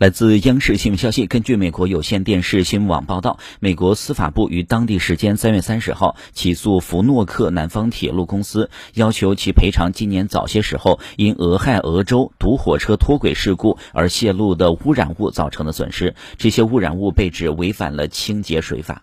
[0.00, 16.14] 来自央视新闻消息根据美国有线电视新闻网报道美国司法部于当地时间三月三十号起诉福诺克南方铁路公司要求其赔偿今年早些时候因俄亥俄州堵火车脱轨事故而泄露的污染物造成的损失。
[16.38, 19.02] 这些污染物被指违反了清洁水法。